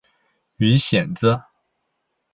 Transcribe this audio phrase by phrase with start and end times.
[0.57, 1.39] 鱼显子